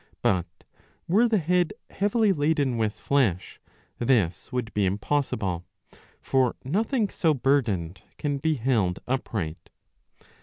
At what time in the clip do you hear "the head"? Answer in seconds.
1.27-1.73